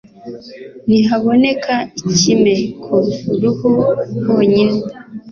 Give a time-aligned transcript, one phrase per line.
[0.87, 1.73] nihaboneka
[2.09, 2.95] ikime ku
[3.41, 3.69] ruhu
[4.25, 4.79] honyine